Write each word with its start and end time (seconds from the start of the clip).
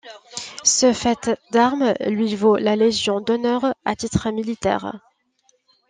Ce 0.63 0.93
fait 0.93 1.29
d'armes 1.51 1.93
lui 2.07 2.35
vaut 2.35 2.55
la 2.57 2.75
Légion 2.75 3.21
d'honneur 3.21 3.75
à 3.85 3.95
titre 3.95 4.31
militaire. 4.31 4.99